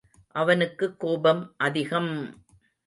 [0.35, 2.11] அவனுக்குக் கோபம் அதிகம்!